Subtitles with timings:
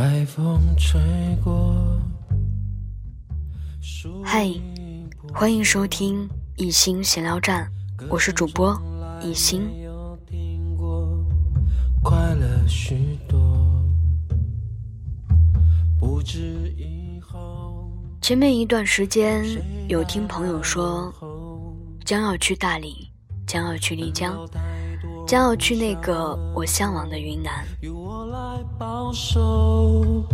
[0.00, 1.00] 海风吹
[1.42, 1.74] 过。
[4.24, 4.48] 嗨，
[5.34, 7.68] 欢迎收听一心闲聊站，
[8.08, 8.80] 我是主播
[9.20, 9.68] 一心。
[12.00, 13.36] 快乐许多。
[18.20, 19.44] 前面一段时间
[19.88, 21.12] 有听朋友说，
[22.04, 23.10] 将要去大理，
[23.48, 24.48] 将要去丽江，
[25.26, 27.66] 将要去那个我向往的云南。
[28.78, 30.24] 保守。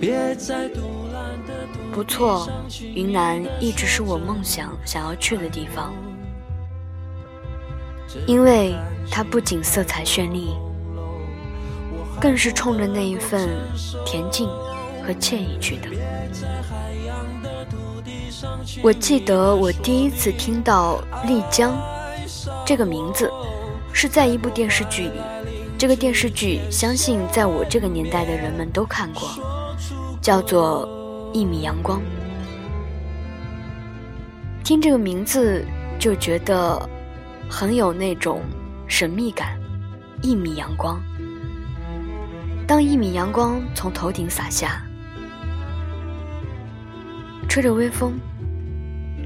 [0.00, 0.80] 别再独
[1.12, 2.48] 揽的土地不错，
[2.94, 5.92] 云南一直是我梦想想要去的地方，
[8.26, 8.74] 因为
[9.10, 10.56] 它不仅色彩绚丽，
[12.18, 13.50] 更是冲着那一份
[14.06, 14.48] 恬静
[15.06, 15.88] 和惬意去的。
[18.82, 21.76] 我记得我第一次听到丽江
[22.64, 23.30] 这个名字，
[23.92, 25.20] 是在一部电视剧里。
[25.78, 29.28] 这个电视剧，相信在我这个年代的人们都看过，
[30.22, 30.88] 叫做
[31.34, 32.00] 《一米阳光》。
[34.64, 35.64] 听这个名字
[35.98, 36.88] 就觉得
[37.48, 38.40] 很有那种
[38.88, 39.58] 神秘感。
[40.22, 40.98] 一米阳光，
[42.66, 44.82] 当一米阳光从头顶洒下，
[47.50, 48.18] 吹着微风，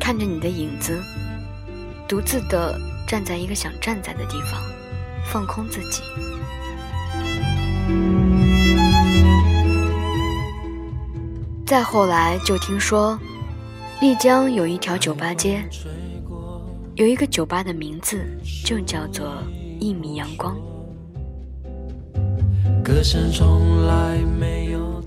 [0.01, 1.01] 看着你的影子，
[2.09, 2.77] 独自的
[3.07, 4.61] 站在一个想站在的地方，
[5.25, 6.03] 放空自己。
[11.71, 13.17] 再后来就听说，
[14.01, 15.63] 丽江有一条酒吧街，
[16.97, 18.27] 有一个酒吧的名字
[18.65, 19.37] 就叫做
[19.79, 20.57] 一米阳光。
[22.83, 25.01] 歌声从来没有。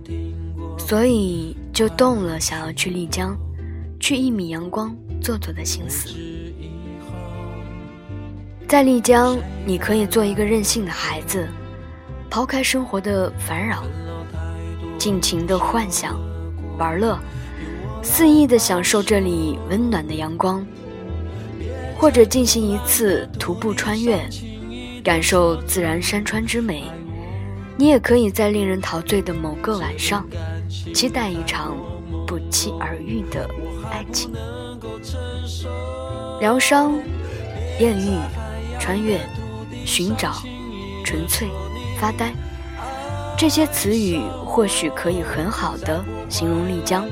[0.77, 3.37] 所以就动了想要去丽江，
[3.99, 6.15] 去一米阳光坐坐的心思。
[8.69, 11.45] 在丽江，你可以做一个任性的孩子，
[12.29, 13.83] 抛开生活的烦扰，
[14.97, 16.17] 尽情的幻想、
[16.77, 17.17] 玩乐，
[18.01, 20.65] 肆意的享受这里温暖的阳光，
[21.97, 24.27] 或者进行一次徒步穿越，
[25.03, 26.83] 感受自然山川之美。
[27.75, 30.27] 你也可以在令人陶醉的某个晚上，
[30.93, 31.75] 期待一场
[32.27, 33.49] 不期而遇的
[33.91, 34.31] 爱情。
[36.39, 36.93] 疗伤、
[37.79, 38.17] 艳遇、
[38.79, 39.19] 穿越、
[39.85, 40.33] 寻找、
[41.03, 41.47] 纯粹、
[41.97, 42.31] 发呆，
[43.43, 47.05] 这些词语或许可以很好的形容丽江，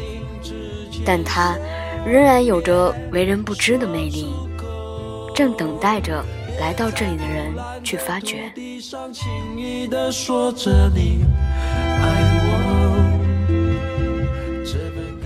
[1.05, 1.57] 但它
[2.05, 4.33] 仍然有着为人不知的魅力，
[5.35, 6.23] 正等待着
[6.57, 7.53] 来到这里的人
[7.83, 8.49] 去发掘。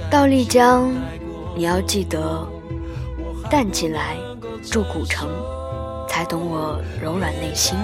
[0.09, 0.91] 到丽江，
[1.55, 2.47] 你要记得
[3.47, 4.17] 淡季来，
[4.63, 5.29] 住古城，
[6.15, 7.77] 才懂我柔软内心。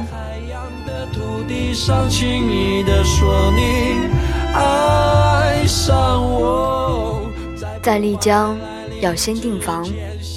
[7.84, 8.58] 在丽江，
[9.02, 9.86] 要先订房，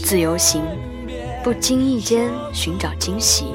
[0.02, 0.60] 自由行，
[1.44, 3.52] 不经意间寻找惊喜。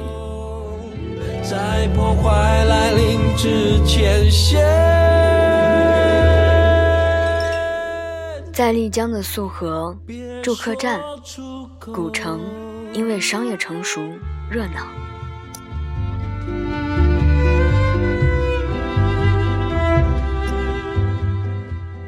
[1.42, 4.58] 在破坏来临之前先。
[8.54, 9.94] 在丽江的束河、
[10.42, 10.98] 住客栈、
[11.92, 12.40] 古城，
[12.92, 14.18] 因为商业成熟
[14.50, 14.86] 热闹。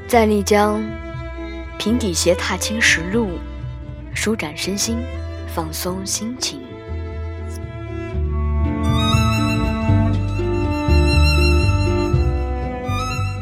[0.07, 0.83] 在丽江，
[1.79, 3.39] 平底鞋踏青石路，
[4.15, 4.99] 舒展身心，
[5.55, 6.61] 放松心情。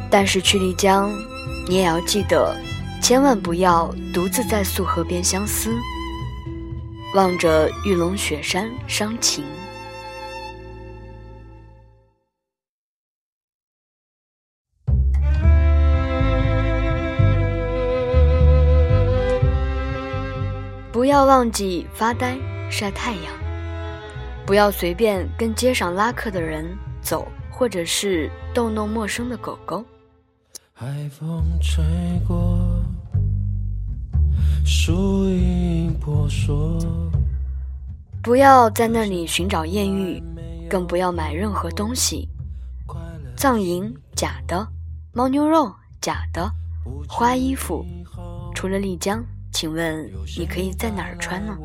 [0.08, 1.10] 但是去丽江，
[1.68, 2.56] 你也要记得，
[3.02, 5.72] 千万不要独自在素河边相思，
[7.14, 9.44] 望着玉龙雪山伤情。
[20.92, 22.38] 不要忘记发呆、
[22.70, 23.32] 晒太阳，
[24.46, 29.84] 不要随便跟街上拉客的人走，或者是逗弄陌生的狗狗。
[30.72, 31.82] 海风吹
[32.26, 32.82] 过，
[34.64, 36.78] 树影婆娑。
[38.22, 40.22] 不要在那里寻找艳遇，
[40.68, 42.28] 更不要买任何东西。
[43.36, 44.66] 藏银假的，
[45.14, 46.50] 牦牛肉假的，
[47.08, 47.84] 花衣服，
[48.54, 51.56] 除了丽江，请问你可以在哪儿穿呢？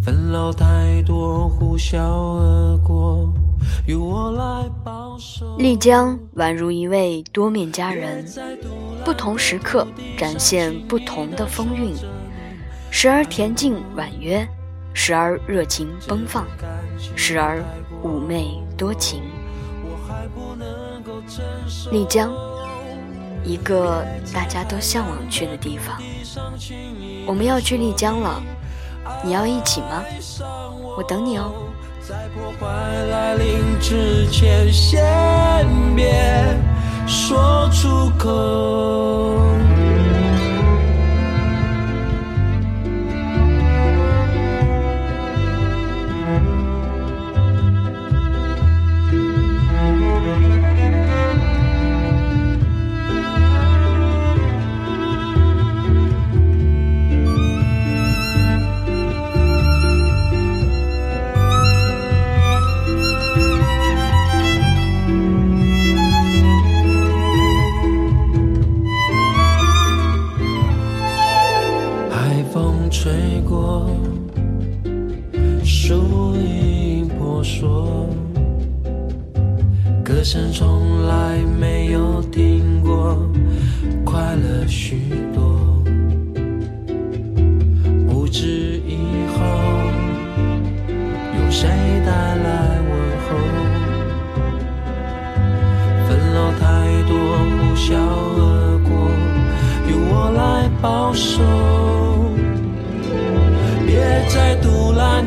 [0.00, 3.32] 纷扰太多，呼啸而过，
[3.86, 5.56] 由我来保守。
[5.56, 8.24] 丽江宛如一位多面佳人，
[9.04, 11.94] 不同时刻展现不同的风韵，
[12.90, 14.46] 时而恬静婉约，
[14.94, 16.46] 时而热情奔放，
[17.16, 17.62] 时而
[18.02, 19.22] 妩媚多情。
[21.90, 22.32] 丽江，
[23.44, 26.00] 一个大家都向往去的地方。
[27.26, 28.40] 我们要去丽江了，
[29.24, 30.04] 你要一起吗？
[30.96, 31.52] 我等你哦。
[32.00, 32.66] 在破坏
[33.06, 35.04] 来临之前，先
[35.94, 36.12] 别
[37.12, 39.71] 说出口。
[72.52, 73.10] 风吹
[73.48, 73.88] 过
[75.64, 78.06] 树影婆娑
[80.04, 83.26] 歌声从来没有停过
[84.04, 85.00] 快乐许
[85.34, 85.41] 多。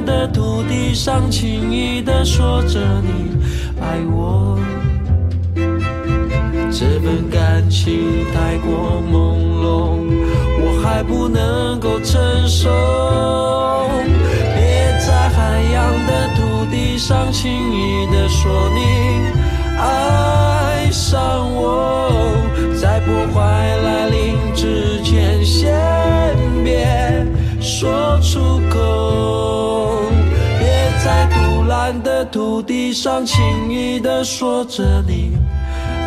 [0.04, 3.38] 的土地上轻易的说着你
[3.80, 4.58] 爱我，
[6.72, 10.00] 这份感情太过朦胧，
[10.60, 12.70] 我还不能够承受。
[14.56, 18.80] 别在海洋的土地上轻易的说你
[19.78, 21.22] 爱上
[21.54, 22.10] 我，
[22.76, 26.88] 在破坏来临之前，先别
[27.60, 29.45] 说出口。
[31.06, 35.38] 在独蓝的土地上，轻易的说着你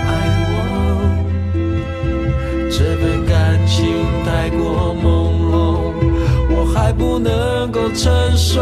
[0.08, 0.10] 爱
[0.50, 0.56] 我，
[2.68, 3.86] 这份感情
[4.26, 5.06] 太过朦
[5.52, 5.94] 胧，
[6.50, 8.60] 我还不能够承受。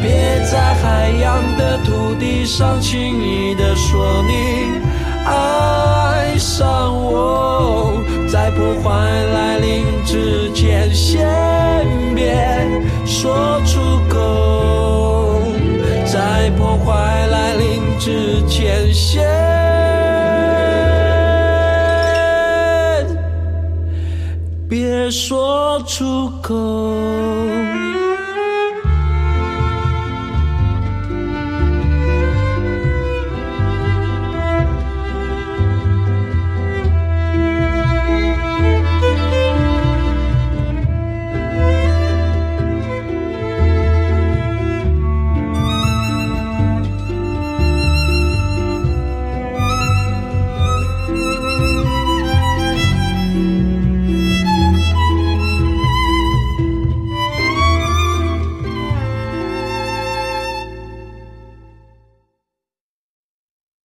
[0.00, 4.70] 别在海洋的土地上，轻易的说你
[5.26, 9.00] 爱上我，在破坏
[9.34, 11.26] 来临之前，先
[12.14, 12.36] 别
[13.04, 13.80] 说出
[16.04, 19.24] 在破坏来临之前先
[24.68, 27.53] 别说出口。